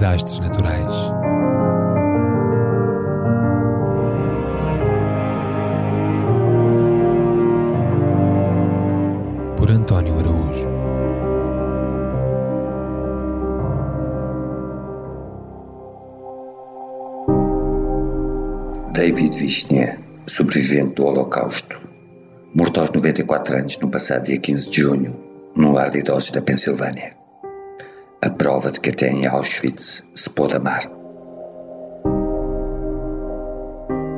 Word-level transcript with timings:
desastres 0.00 0.40
naturais. 0.40 0.94
Por 9.58 9.70
António 9.70 10.18
Araújo. 10.18 10.70
David 18.94 19.34
Vishnia, 19.34 19.98
sobrevivente 20.26 20.94
do 20.94 21.04
Holocausto, 21.04 21.78
morto 22.54 22.80
aos 22.80 22.90
94 22.92 23.58
anos 23.58 23.78
no 23.78 23.90
passado 23.90 24.24
dia 24.24 24.38
15 24.38 24.70
de 24.70 24.82
junho, 24.82 25.14
num 25.54 25.72
lar 25.72 25.90
de 25.90 25.98
idosos 25.98 26.30
da 26.30 26.40
Pensilvânia 26.40 27.19
a 28.22 28.28
prova 28.28 28.70
de 28.70 28.80
que 28.80 28.90
até 28.90 29.08
em 29.08 29.26
Auschwitz 29.26 30.06
se 30.14 30.30
pôde 30.30 30.54
amar. 30.54 30.82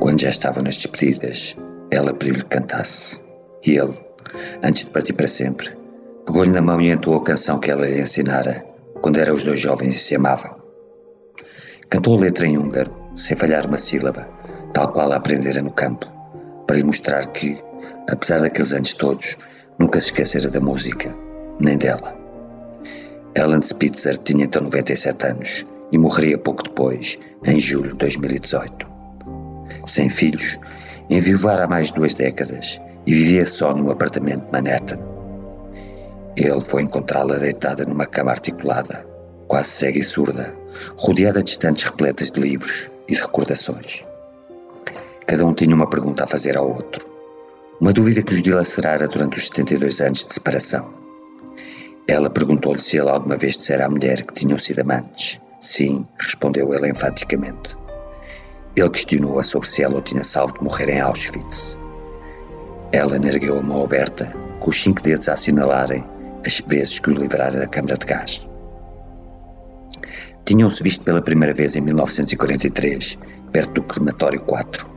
Quando 0.01 0.19
já 0.19 0.27
estava 0.27 0.61
nas 0.61 0.75
despedidas, 0.75 1.55
ela 1.89 2.13
pediu-lhe 2.13 2.41
que 2.41 2.49
cantasse. 2.49 3.21
E 3.65 3.77
ele, 3.77 3.93
antes 4.61 4.85
de 4.85 4.91
partir 4.91 5.13
para 5.13 5.27
sempre, 5.27 5.69
pegou-lhe 6.25 6.51
na 6.51 6.61
mão 6.61 6.81
e 6.81 6.91
entoou 6.91 7.17
a 7.17 7.23
canção 7.23 7.59
que 7.59 7.71
ela 7.71 7.87
lhe 7.87 8.01
ensinara 8.01 8.65
quando 9.01 9.19
eram 9.19 9.33
os 9.33 9.43
dois 9.43 9.61
jovens 9.61 9.95
e 9.95 9.99
se 9.99 10.15
amavam. 10.15 10.57
Cantou 11.89 12.17
a 12.17 12.21
letra 12.21 12.45
em 12.45 12.57
húngaro, 12.57 12.91
sem 13.15 13.37
falhar 13.37 13.65
uma 13.65 13.77
sílaba, 13.77 14.27
tal 14.73 14.91
qual 14.91 15.13
a 15.13 15.15
aprendera 15.15 15.61
no 15.61 15.71
campo, 15.71 16.11
para 16.67 16.75
lhe 16.75 16.83
mostrar 16.83 17.25
que, 17.27 17.57
apesar 18.09 18.41
daqueles 18.41 18.73
anos 18.73 18.93
todos, 18.95 19.37
nunca 19.79 20.01
se 20.01 20.07
esquecera 20.07 20.49
da 20.49 20.59
música, 20.59 21.15
nem 21.59 21.77
dela. 21.77 22.22
Ellen 23.35 23.61
Spitzer 23.61 24.17
tinha 24.17 24.45
então 24.45 24.61
97 24.61 25.25
anos 25.25 25.65
e 25.91 25.97
morreria 25.97 26.37
pouco 26.37 26.63
depois, 26.63 27.17
em 27.43 27.59
julho 27.59 27.91
de 27.91 27.97
2018. 27.97 28.87
Sem 29.85 30.09
filhos, 30.09 30.59
enviuvara 31.09 31.65
há 31.65 31.67
mais 31.67 31.87
de 31.87 31.95
duas 31.95 32.13
décadas 32.13 32.79
e 33.05 33.13
vivia 33.13 33.45
só 33.45 33.73
num 33.73 33.89
apartamento 33.89 34.45
de 34.45 34.51
Manhattan. 34.51 34.99
Ele 36.35 36.61
foi 36.61 36.83
encontrá-la 36.83 37.37
deitada 37.37 37.85
numa 37.85 38.05
cama 38.05 38.31
articulada, 38.31 39.05
quase 39.47 39.69
cega 39.69 39.99
e 39.99 40.03
surda, 40.03 40.53
rodeada 40.97 41.41
de 41.41 41.49
estantes 41.49 41.83
repletas 41.85 42.31
de 42.31 42.39
livros 42.39 42.89
e 43.07 43.13
de 43.13 43.21
recordações. 43.21 44.05
Cada 45.25 45.45
um 45.45 45.53
tinha 45.53 45.75
uma 45.75 45.89
pergunta 45.89 46.23
a 46.23 46.27
fazer 46.27 46.57
ao 46.57 46.67
outro, 46.67 47.07
uma 47.81 47.93
dúvida 47.93 48.21
que 48.21 48.33
os 48.33 48.43
dilacerara 48.43 49.07
durante 49.07 49.37
os 49.37 49.47
72 49.47 50.01
anos 50.01 50.25
de 50.25 50.33
separação. 50.33 51.03
Ela 52.07 52.29
perguntou-lhe 52.29 52.79
se 52.79 52.97
ele 52.97 53.09
alguma 53.09 53.37
vez 53.37 53.57
dissera 53.57 53.85
à 53.85 53.89
mulher 53.89 54.23
que 54.23 54.33
tinham 54.33 54.57
sido 54.57 54.79
amantes. 54.79 55.39
Sim, 55.59 56.05
respondeu 56.19 56.73
ele 56.73 56.89
enfaticamente. 56.89 57.77
Ele 58.75 58.89
questionou-a 58.89 59.43
sobre 59.43 59.67
se 59.67 59.83
ela 59.83 59.99
o 59.99 60.01
tinha 60.01 60.23
salvo 60.23 60.55
de 60.55 60.63
morrer 60.63 60.89
em 60.89 60.99
Auschwitz. 60.99 61.77
Ela 62.91 63.15
ergueu 63.15 63.57
a 63.57 63.61
mão 63.61 63.83
aberta, 63.83 64.33
com 64.59 64.69
os 64.69 64.81
cinco 64.81 65.01
dedos 65.01 65.29
a 65.29 65.33
assinalarem 65.33 66.03
as 66.45 66.59
vezes 66.67 66.99
que 66.99 67.09
o 67.09 67.13
livrara 67.13 67.59
da 67.59 67.67
câmara 67.67 67.97
de 67.97 68.05
gás. 68.05 68.47
Tinham-se 70.45 70.83
visto 70.83 71.05
pela 71.05 71.21
primeira 71.21 71.53
vez 71.53 71.75
em 71.77 71.81
1943, 71.81 73.17
perto 73.51 73.73
do 73.75 73.83
crematório 73.83 74.41
4. 74.41 74.91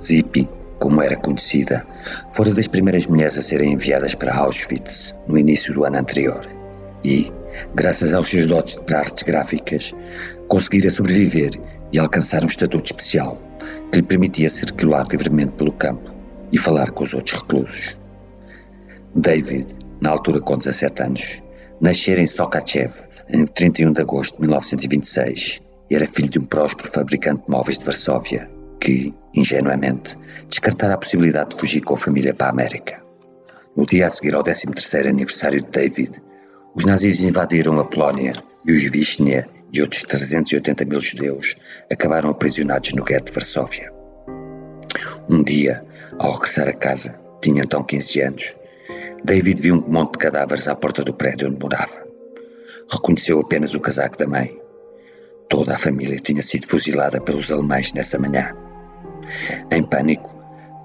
Zippy 0.00 0.48
como 0.78 1.02
era 1.02 1.16
conhecida, 1.16 1.84
fora 2.30 2.54
das 2.54 2.68
primeiras 2.68 3.06
mulheres 3.06 3.36
a 3.36 3.42
serem 3.42 3.72
enviadas 3.72 4.14
para 4.14 4.34
Auschwitz 4.34 5.14
no 5.26 5.36
início 5.36 5.74
do 5.74 5.84
ano 5.84 5.98
anterior. 5.98 6.46
E, 7.04 7.32
graças 7.74 8.14
aos 8.14 8.28
seus 8.28 8.46
dotes 8.46 8.76
para 8.76 9.00
artes 9.00 9.22
gráficas, 9.22 9.94
conseguira 10.48 10.90
sobreviver 10.90 11.50
e 11.92 11.98
alcançar 11.98 12.44
um 12.44 12.48
estatuto 12.48 12.86
especial 12.86 13.38
que 13.90 13.98
lhe 13.98 14.06
permitia 14.06 14.48
circular 14.48 15.06
livremente 15.10 15.52
pelo 15.52 15.72
campo 15.72 16.12
e 16.52 16.58
falar 16.58 16.90
com 16.90 17.02
os 17.02 17.14
outros 17.14 17.40
reclusos. 17.40 17.96
David, 19.14 19.66
na 20.00 20.10
altura 20.10 20.40
com 20.40 20.56
17 20.56 21.02
anos, 21.02 21.42
nascera 21.80 22.20
em 22.20 22.26
Sokachev 22.26 22.92
em 23.28 23.44
31 23.44 23.92
de 23.92 24.00
agosto 24.00 24.36
de 24.36 24.42
1926 24.42 25.62
e 25.90 25.94
era 25.94 26.06
filho 26.06 26.30
de 26.30 26.38
um 26.38 26.44
próspero 26.44 26.90
fabricante 26.90 27.44
de 27.44 27.50
móveis 27.50 27.78
de 27.78 27.84
Varsóvia 27.84 28.57
que, 28.80 29.14
ingenuamente, 29.34 30.16
descartara 30.48 30.94
a 30.94 30.98
possibilidade 30.98 31.50
de 31.50 31.56
fugir 31.56 31.82
com 31.82 31.94
a 31.94 31.98
família 31.98 32.34
para 32.34 32.48
a 32.48 32.50
América. 32.50 33.02
No 33.76 33.86
dia 33.86 34.06
a 34.06 34.10
seguir 34.10 34.34
ao 34.34 34.42
13º 34.42 35.08
aniversário 35.08 35.62
de 35.62 35.70
David, 35.70 36.20
os 36.74 36.84
nazis 36.84 37.20
invadiram 37.20 37.78
a 37.78 37.84
Polónia 37.84 38.32
e 38.66 38.72
os 38.72 38.82
Vishnia 38.90 39.48
e 39.72 39.80
outros 39.80 40.02
380 40.02 40.84
mil 40.84 41.00
judeus 41.00 41.56
acabaram 41.90 42.30
aprisionados 42.30 42.92
no 42.92 43.04
gueto 43.04 43.26
de 43.26 43.32
Varsóvia. 43.32 43.92
Um 45.28 45.42
dia, 45.42 45.84
ao 46.18 46.32
regressar 46.32 46.68
a 46.68 46.72
casa, 46.72 47.20
tinha 47.42 47.62
então 47.62 47.82
15 47.82 48.20
anos, 48.20 48.54
David 49.24 49.60
viu 49.60 49.74
um 49.74 49.92
monte 49.92 50.12
de 50.12 50.18
cadáveres 50.18 50.68
à 50.68 50.74
porta 50.74 51.04
do 51.04 51.12
prédio 51.12 51.48
onde 51.48 51.58
morava. 51.60 52.06
Reconheceu 52.90 53.40
apenas 53.40 53.74
o 53.74 53.80
casaco 53.80 54.16
da 54.16 54.26
mãe. 54.26 54.58
Toda 55.48 55.74
a 55.74 55.78
família 55.78 56.18
tinha 56.18 56.42
sido 56.42 56.66
fuzilada 56.66 57.20
pelos 57.20 57.50
alemães 57.52 57.92
nessa 57.92 58.18
manhã. 58.18 58.54
Em 59.70 59.82
pânico, 59.82 60.34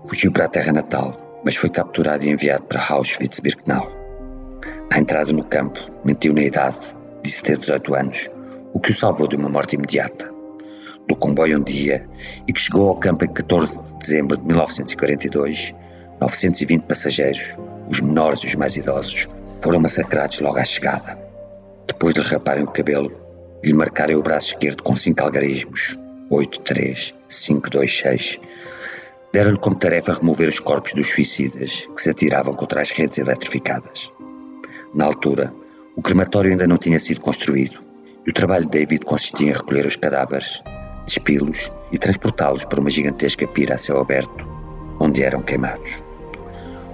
fugiu 0.05 0.33
para 0.33 0.45
a 0.45 0.49
terra 0.49 0.73
natal, 0.73 1.41
mas 1.45 1.55
foi 1.55 1.69
capturado 1.69 2.25
e 2.25 2.29
enviado 2.29 2.63
para 2.63 2.83
Auschwitz-Birkenau. 2.83 3.89
À 4.91 4.99
entrada 4.99 5.31
no 5.31 5.45
campo, 5.45 5.79
mentiu 6.03 6.33
na 6.33 6.41
idade, 6.41 6.79
disse 7.23 7.43
ter 7.43 7.57
18 7.57 7.95
anos, 7.95 8.29
o 8.73 8.81
que 8.81 8.91
o 8.91 8.93
salvou 8.93 9.27
de 9.27 9.37
uma 9.37 9.47
morte 9.47 9.77
imediata. 9.77 10.29
Do 11.07 11.15
comboio 11.15 11.59
um 11.59 11.63
dia 11.63 12.05
e 12.45 12.51
que 12.51 12.59
chegou 12.59 12.89
ao 12.89 12.97
campo 12.97 13.23
em 13.23 13.31
14 13.31 13.81
de 13.81 13.93
dezembro 13.99 14.35
de 14.35 14.45
1942, 14.45 15.73
920 16.19 16.83
passageiros, 16.83 17.57
os 17.89 18.01
menores 18.01 18.43
e 18.43 18.47
os 18.47 18.55
mais 18.55 18.75
idosos, 18.75 19.29
foram 19.61 19.79
massacrados 19.79 20.41
logo 20.41 20.57
à 20.57 20.63
chegada. 20.65 21.17
Depois 21.87 22.13
de 22.13 22.19
lhe 22.19 22.27
raparem 22.27 22.65
o 22.65 22.71
cabelo, 22.71 23.13
lhe 23.63 23.73
marcarem 23.73 24.17
o 24.17 24.21
braço 24.21 24.49
esquerdo 24.49 24.83
com 24.83 24.93
cinco 24.93 25.23
algarismos, 25.23 25.97
83526 26.29 28.41
deram-lhe 29.33 29.57
como 29.57 29.75
tarefa 29.75 30.13
remover 30.13 30.47
os 30.47 30.59
corpos 30.59 30.93
dos 30.93 31.09
suicidas 31.09 31.87
que 31.93 32.01
se 32.01 32.11
atiravam 32.11 32.53
contra 32.53 32.83
as 32.83 32.91
redes 32.91 33.17
eletrificadas. 33.17 34.13
Na 34.93 35.05
altura, 35.05 35.51
o 35.95 36.03
crematório 36.03 36.51
ainda 36.51 36.67
não 36.67 36.77
tinha 36.77 36.99
sido 36.99 37.19
construído 37.19 37.79
e 38.25 38.29
o 38.29 38.33
trabalho 38.33 38.65
de 38.65 38.79
David 38.79 39.03
consistia 39.03 39.49
em 39.49 39.53
recolher 39.53 39.87
os 39.87 39.95
cadáveres, 39.95 40.61
despí-los 41.07 41.71
e 41.91 41.97
transportá-los 41.97 42.63
para 42.63 42.79
uma 42.79 42.91
gigantesca 42.91 43.47
pira 43.47 43.73
a 43.73 43.77
céu 43.77 43.99
aberto, 43.99 44.47
onde 44.99 45.23
eram 45.23 45.39
queimados. 45.39 46.01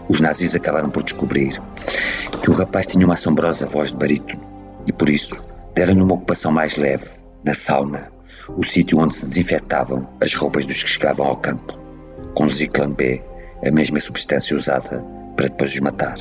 Os 0.08 0.22
nazis 0.22 0.56
acabaram 0.56 0.90
por 0.90 1.04
descobrir 1.04 1.62
que 2.42 2.50
o 2.50 2.54
rapaz 2.54 2.88
tinha 2.88 3.06
uma 3.06 3.16
assombrosa 3.16 3.68
voz 3.68 3.92
de 3.92 3.98
barítono 3.98 4.42
e, 4.88 4.94
por 4.94 5.10
isso, 5.10 5.44
deram-lhe 5.76 6.02
uma 6.02 6.16
ocupação 6.16 6.54
mais 6.54 6.78
leve, 6.78 7.06
na 7.44 7.54
sauna, 7.54 8.12
o 8.58 8.64
sítio 8.64 8.98
onde 8.98 9.16
se 9.16 9.28
desinfetavam 9.28 10.10
as 10.22 10.34
roupas 10.34 10.66
dos 10.66 10.82
que 10.82 10.90
chegavam 10.90 11.28
ao 11.28 11.38
campo, 11.38 11.79
com 12.40 12.48
Ziclan 12.48 12.94
B, 12.94 13.22
a 13.66 13.70
mesma 13.70 14.00
substância 14.00 14.56
usada 14.56 15.04
para 15.36 15.50
depois 15.50 15.74
os 15.74 15.80
matar. 15.82 16.16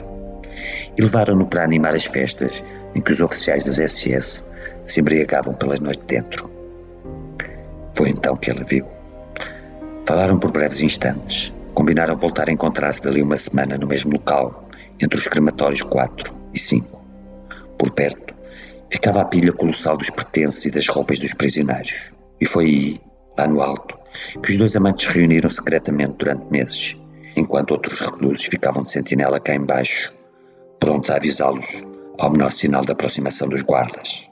E 0.97 1.01
levaram-no 1.01 1.47
para 1.47 1.63
animar 1.63 1.95
as 1.95 2.07
festas 2.07 2.65
em 2.93 3.01
que 3.01 3.13
os 3.13 3.21
oficiais 3.21 3.67
das 3.67 3.79
SS 3.79 4.47
se 4.85 5.01
embriagavam 5.01 5.55
pela 5.55 5.77
noite 5.77 6.03
dentro. 6.09 6.51
Foi 7.95 8.09
então 8.09 8.37
que 8.37 8.51
ela 8.51 8.65
viu. 8.65 8.85
Falaram 10.05 10.41
por 10.41 10.51
breves 10.51 10.83
instantes, 10.83 11.53
combinaram 11.73 12.17
voltar 12.17 12.49
a 12.49 12.53
encontrar-se 12.53 13.01
dali 13.01 13.23
uma 13.23 13.37
semana 13.37 13.79
no 13.79 13.87
mesmo 13.87 14.11
local, 14.11 14.69
entre 15.01 15.21
os 15.21 15.29
crematórios 15.29 15.83
4 15.83 16.35
e 16.53 16.59
5. 16.59 17.01
Por 17.79 17.93
perto, 17.93 18.35
ficava 18.91 19.21
a 19.21 19.25
pilha 19.25 19.53
colossal 19.53 19.97
dos 19.97 20.11
pertences 20.11 20.65
e 20.65 20.73
das 20.73 20.89
roupas 20.89 21.21
dos 21.21 21.33
prisioneiros. 21.33 22.13
E 22.41 22.45
foi 22.45 22.65
aí, 22.65 23.01
lá 23.39 23.47
no 23.47 23.61
alto, 23.61 23.98
que 24.43 24.51
os 24.51 24.59
dois 24.59 24.77
amantes 24.77 25.07
reuniram 25.07 25.51
secretamente 25.51 26.17
durante 26.19 26.51
meses, 26.51 26.99
enquanto 27.37 27.73
outros 27.73 28.01
reclusos 28.01 28.45
ficavam 28.45 28.83
de 28.83 28.91
sentinela 28.91 29.41
cá 29.41 29.55
embaixo, 29.55 30.13
prontos 30.81 31.11
a 31.11 31.17
avisá-los 31.17 31.85
ao 32.19 32.31
menor 32.31 32.51
sinal 32.51 32.85
da 32.85 32.93
aproximação 32.93 33.49
dos 33.49 33.63
guardas. 33.63 34.29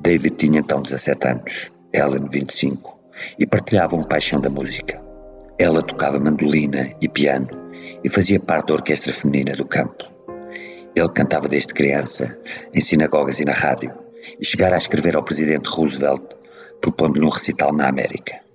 David 0.00 0.36
tinha 0.36 0.60
então 0.60 0.80
17 0.80 1.28
anos, 1.28 1.72
Ellen 1.92 2.28
25, 2.28 2.98
e 3.38 3.46
partilhavam 3.46 4.02
paixão 4.02 4.40
da 4.40 4.48
música. 4.48 5.02
Ela 5.58 5.82
tocava 5.82 6.20
mandolina 6.20 6.94
e 7.00 7.08
piano 7.08 7.48
e 8.02 8.08
fazia 8.08 8.38
parte 8.38 8.68
da 8.68 8.74
orquestra 8.74 9.12
feminina 9.12 9.54
do 9.54 9.66
campo. 9.66 10.04
Ele 10.94 11.08
cantava 11.08 11.48
desde 11.48 11.74
criança, 11.74 12.40
em 12.72 12.80
sinagogas 12.80 13.40
e 13.40 13.44
na 13.44 13.52
rádio, 13.52 13.92
e 14.40 14.44
chegara 14.44 14.74
a 14.74 14.78
escrever 14.78 15.16
ao 15.16 15.22
presidente 15.22 15.68
Roosevelt 15.68 16.22
propondo-lhe 16.80 17.24
um 17.24 17.30
recital 17.30 17.72
na 17.72 17.88
América. 17.88 18.47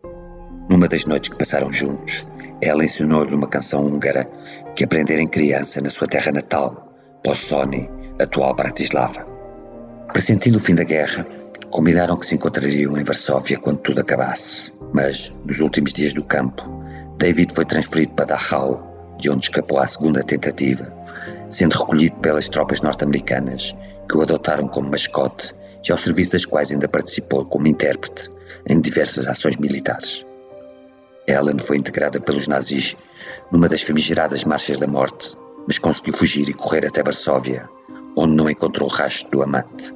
Numa 0.70 0.88
das 0.88 1.06
noites 1.06 1.30
que 1.30 1.38
passaram 1.38 1.72
juntos, 1.72 2.26
ela 2.62 2.84
ensinou-lhe 2.84 3.36
uma 3.36 3.48
canção 3.48 3.86
húngara 3.86 4.28
que 4.76 4.84
aprendera 4.84 5.22
em 5.22 5.28
criança 5.28 5.82
na 5.82 5.90
sua 5.90 6.08
terra 6.08 6.32
natal, 6.32 6.94
Possoni, 7.24 7.90
atual 8.20 8.56
Bratislava. 8.56 9.26
Pressentindo 10.12 10.58
o 10.58 10.62
fim 10.62 10.76
da 10.76 10.84
guerra, 10.84 11.26
Combinaram 11.74 12.18
que 12.18 12.28
se 12.28 12.36
encontrariam 12.36 12.96
em 12.96 13.04
Varsóvia 13.04 13.58
quando 13.58 13.80
tudo 13.80 14.02
acabasse, 14.02 14.72
mas, 14.94 15.34
nos 15.44 15.60
últimos 15.60 15.92
dias 15.92 16.14
do 16.14 16.24
campo, 16.24 16.62
David 17.18 17.52
foi 17.52 17.66
transferido 17.66 18.14
para 18.14 18.26
Dachau, 18.26 19.16
de 19.20 19.32
onde 19.32 19.46
escapou 19.46 19.80
à 19.80 19.88
segunda 19.88 20.22
tentativa, 20.22 20.94
sendo 21.50 21.76
recolhido 21.76 22.16
pelas 22.18 22.48
tropas 22.48 22.82
norte-americanas, 22.82 23.76
que 24.08 24.16
o 24.16 24.22
adotaram 24.22 24.68
como 24.68 24.92
mascote 24.92 25.56
e 25.84 25.92
ao 25.92 25.98
serviço 25.98 26.34
das 26.34 26.46
quais 26.46 26.72
ainda 26.72 26.88
participou 26.88 27.44
como 27.44 27.66
intérprete 27.66 28.30
em 28.70 28.80
diversas 28.80 29.28
ações 29.28 29.58
militares. 29.58 30.24
Ellen 31.28 31.60
foi 31.60 31.78
integrada 31.78 32.20
pelos 32.20 32.48
nazis 32.48 32.98
numa 33.52 33.70
das 33.70 33.82
famigeradas 33.82 34.44
Marchas 34.44 34.78
da 34.78 34.88
Morte, 34.88 35.38
mas 35.66 35.80
conseguiu 35.80 36.14
fugir 36.14 36.50
e 36.50 36.54
correr 36.54 36.86
até 36.86 37.02
Varsóvia, 37.02 37.70
onde 38.16 38.36
não 38.36 38.50
encontrou 38.50 38.90
rastro 38.90 39.32
do 39.32 39.44
amante. 39.44 39.94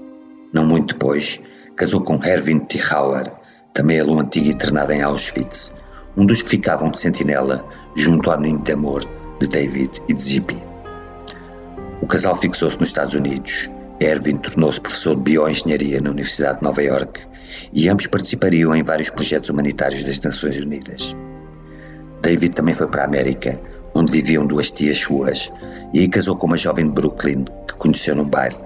Não 0.54 0.66
muito 0.66 0.94
depois, 0.94 1.40
casou 1.76 2.02
com 2.02 2.24
Erwin 2.24 2.60
Tichauer, 2.60 3.30
também 3.74 3.98
ele 3.98 4.10
um 4.10 4.20
antigo 4.20 4.48
internado 4.48 4.94
em 4.94 5.02
Auschwitz, 5.02 5.74
um 6.16 6.26
dos 6.26 6.42
que 6.42 6.50
ficavam 6.50 6.90
de 6.90 7.00
sentinela 7.00 7.68
junto 7.96 8.32
ao 8.32 8.40
ninho 8.40 8.60
de 8.60 8.72
amor 8.72 9.04
de 9.40 9.48
David 9.48 10.02
e 10.08 10.14
de 10.14 10.24
Zippy. 10.24 10.58
O 12.02 12.08
casal 12.08 12.36
fixou-se 12.36 12.80
nos 12.80 12.88
Estados 12.88 13.14
Unidos. 13.14 13.70
Erwin 14.00 14.38
tornou-se 14.38 14.80
professor 14.80 15.16
de 15.16 15.24
bioengenharia 15.24 16.00
na 16.00 16.12
Universidade 16.12 16.60
de 16.60 16.64
Nova 16.64 16.84
York 16.84 17.22
e 17.74 17.90
ambos 17.90 18.06
participariam 18.06 18.76
em 18.76 18.84
vários 18.84 19.10
projetos 19.10 19.50
humanitários 19.50 20.04
das 20.04 20.22
Nações 20.22 20.60
Unidas. 20.60 21.16
David 22.22 22.54
também 22.54 22.76
foi 22.76 22.88
para 22.88 23.02
a 23.02 23.06
América, 23.06 23.60
onde 23.96 24.12
viviam 24.12 24.46
duas 24.46 24.70
tias 24.70 25.00
suas, 25.00 25.52
e 25.94 26.08
casou 26.08 26.36
com 26.36 26.46
uma 26.46 26.58
jovem 26.58 26.86
de 26.86 26.92
Brooklyn 26.92 27.46
que 27.68 27.74
conheceu 27.74 28.16
num 28.16 28.30
baile. 28.30 28.58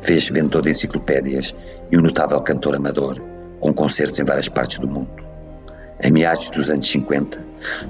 Fez 0.00 0.30
vendedor 0.30 0.62
de 0.62 0.70
enciclopédias 0.70 1.54
e 1.90 1.98
um 1.98 2.00
notável 2.00 2.40
cantor 2.40 2.76
amador, 2.76 3.20
com 3.60 3.70
concertos 3.74 4.18
em 4.18 4.24
várias 4.24 4.48
partes 4.48 4.78
do 4.78 4.88
mundo. 4.88 5.10
Em 6.02 6.10
meados 6.10 6.48
dos 6.48 6.70
anos 6.70 6.88
50, 6.88 7.38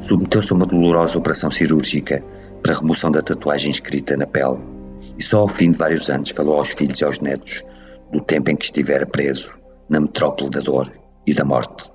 submeteu-se 0.00 0.52
a 0.52 0.56
uma 0.56 0.66
dolorosa 0.66 1.18
operação 1.18 1.52
cirúrgica 1.52 2.20
para 2.62 2.74
a 2.74 2.78
remoção 2.78 3.12
da 3.12 3.22
tatuagem 3.22 3.70
escrita 3.70 4.16
na 4.16 4.26
pele 4.26 4.75
e 5.18 5.22
só 5.22 5.40
ao 5.40 5.48
fim 5.48 5.70
de 5.70 5.78
vários 5.78 6.10
anos 6.10 6.30
falou 6.30 6.56
aos 6.56 6.72
filhos 6.72 7.00
e 7.00 7.04
aos 7.04 7.20
netos 7.20 7.64
do 8.12 8.20
tempo 8.20 8.50
em 8.50 8.56
que 8.56 8.64
estivera 8.64 9.06
preso 9.06 9.58
na 9.88 10.00
metrópole 10.00 10.50
da 10.50 10.60
dor 10.60 10.92
e 11.26 11.34
da 11.34 11.44
morte. 11.44 11.90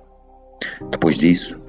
Depois 0.90 1.18
disso, 1.18 1.60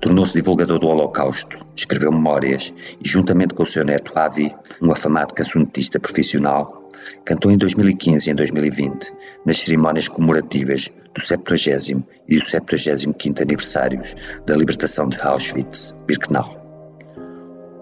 tornou-se 0.00 0.34
divulgador 0.34 0.78
do 0.78 0.86
Holocausto, 0.88 1.64
escreveu 1.76 2.12
memórias 2.12 2.74
e, 3.00 3.08
juntamente 3.08 3.54
com 3.54 3.62
o 3.62 3.66
seu 3.66 3.84
neto 3.84 4.16
Avi, 4.18 4.54
um 4.80 4.90
afamado 4.90 5.34
cancionetista 5.34 6.00
profissional, 6.00 6.90
cantou 7.24 7.50
em 7.50 7.58
2015 7.58 8.28
e 8.28 8.32
em 8.32 8.36
2020 8.36 9.12
nas 9.46 9.58
cerimónias 9.58 10.08
comemorativas 10.08 10.90
do 11.14 11.20
70 11.20 12.04
e 12.28 12.36
do 12.36 12.44
75 12.44 13.42
aniversários 13.42 14.14
da 14.46 14.54
libertação 14.54 15.08
de 15.08 15.18
Auschwitz-Birkenau. 15.20 16.61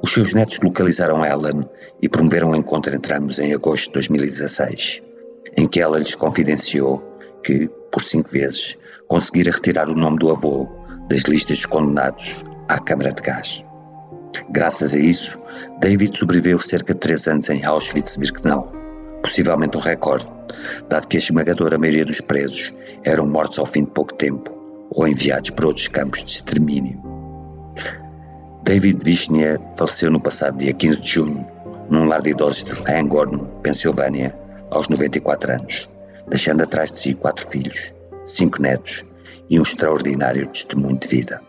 Os 0.02 0.14
seus 0.14 0.32
netos 0.32 0.60
localizaram 0.60 1.24
Ellen 1.24 1.68
e 2.00 2.08
promoveram 2.08 2.50
um 2.50 2.54
encontro 2.54 2.94
entre 2.94 3.14
ambos 3.14 3.38
em 3.38 3.52
agosto 3.52 3.88
de 3.88 3.92
2016, 3.94 5.02
em 5.56 5.68
que 5.68 5.80
ela 5.80 5.98
lhes 5.98 6.14
confidenciou 6.14 6.98
que, 7.42 7.68
por 7.92 8.02
cinco 8.02 8.30
vezes, 8.30 8.78
conseguira 9.06 9.52
retirar 9.52 9.88
o 9.88 9.94
nome 9.94 10.18
do 10.18 10.30
avô 10.30 10.68
das 11.08 11.22
listas 11.22 11.58
de 11.58 11.68
condenados 11.68 12.44
à 12.66 12.78
Câmara 12.78 13.12
de 13.12 13.20
Gás. 13.20 13.64
Graças 14.48 14.94
a 14.94 14.98
isso, 14.98 15.38
David 15.80 16.18
sobreviveu 16.18 16.58
cerca 16.58 16.94
de 16.94 17.00
três 17.00 17.26
anos 17.28 17.50
em 17.50 17.64
Auschwitz-Birkenau, 17.64 18.72
possivelmente 19.22 19.76
um 19.76 19.80
recorde, 19.80 20.26
dado 20.88 21.08
que 21.08 21.16
a 21.16 21.20
esmagadora 21.20 21.78
maioria 21.78 22.06
dos 22.06 22.20
presos 22.20 22.72
eram 23.04 23.26
mortos 23.26 23.58
ao 23.58 23.66
fim 23.66 23.84
de 23.84 23.90
pouco 23.90 24.14
tempo 24.14 24.50
ou 24.90 25.06
enviados 25.06 25.50
para 25.50 25.66
outros 25.66 25.88
campos 25.88 26.24
de 26.24 26.30
extermínio. 26.30 27.00
David 28.62 29.02
Vishnia 29.02 29.58
faleceu 29.76 30.10
no 30.10 30.20
passado 30.20 30.58
dia 30.58 30.72
15 30.72 31.00
de 31.00 31.08
junho, 31.08 31.46
num 31.88 32.04
lar 32.04 32.22
de 32.22 32.30
idosos 32.30 32.64
de 32.64 32.72
Hangorn, 32.90 33.46
Pensilvânia, 33.62 34.38
aos 34.70 34.88
94 34.88 35.54
anos, 35.54 35.88
deixando 36.28 36.62
atrás 36.62 36.92
de 36.92 36.98
si 36.98 37.14
quatro 37.14 37.48
filhos, 37.48 37.92
cinco 38.24 38.60
netos 38.62 39.04
e 39.48 39.58
um 39.58 39.62
extraordinário 39.62 40.46
testemunho 40.46 40.98
de 40.98 41.08
vida. 41.08 41.40